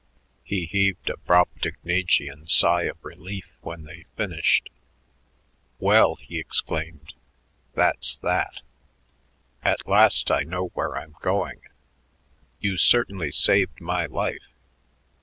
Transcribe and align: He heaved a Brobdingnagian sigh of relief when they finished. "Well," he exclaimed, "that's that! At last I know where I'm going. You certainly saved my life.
He 0.43 0.65
heaved 0.65 1.11
a 1.11 1.17
Brobdingnagian 1.17 2.49
sigh 2.49 2.85
of 2.85 2.97
relief 3.05 3.47
when 3.61 3.83
they 3.83 4.07
finished. 4.17 4.71
"Well," 5.77 6.15
he 6.15 6.39
exclaimed, 6.39 7.13
"that's 7.75 8.17
that! 8.17 8.63
At 9.61 9.87
last 9.87 10.31
I 10.31 10.41
know 10.41 10.69
where 10.69 10.97
I'm 10.97 11.13
going. 11.21 11.61
You 12.59 12.77
certainly 12.77 13.29
saved 13.31 13.79
my 13.79 14.07
life. 14.07 14.47